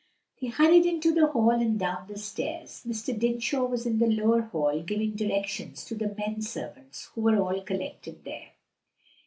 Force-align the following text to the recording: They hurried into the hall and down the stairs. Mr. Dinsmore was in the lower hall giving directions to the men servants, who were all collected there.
They 0.41 0.47
hurried 0.47 0.87
into 0.87 1.13
the 1.13 1.27
hall 1.27 1.51
and 1.51 1.77
down 1.77 2.07
the 2.07 2.17
stairs. 2.17 2.81
Mr. 2.87 3.15
Dinsmore 3.15 3.67
was 3.67 3.85
in 3.85 3.99
the 3.99 4.07
lower 4.09 4.41
hall 4.41 4.81
giving 4.81 5.11
directions 5.11 5.85
to 5.85 5.93
the 5.93 6.15
men 6.17 6.41
servants, 6.41 7.11
who 7.13 7.21
were 7.21 7.37
all 7.39 7.61
collected 7.61 8.23
there. 8.25 8.49